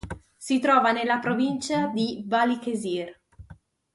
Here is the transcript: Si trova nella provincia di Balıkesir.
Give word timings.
Si 0.39 0.57
trova 0.57 0.91
nella 0.91 1.19
provincia 1.19 1.85
di 1.85 2.23
Balıkesir. 2.25 3.21